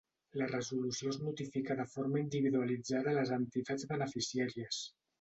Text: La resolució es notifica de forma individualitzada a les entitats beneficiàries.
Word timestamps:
La 0.41 0.45
resolució 0.51 1.11
es 1.11 1.19
notifica 1.25 1.77
de 1.81 1.87
forma 1.93 2.23
individualitzada 2.23 3.15
a 3.15 3.17
les 3.21 3.37
entitats 3.41 3.91
beneficiàries. 3.97 4.87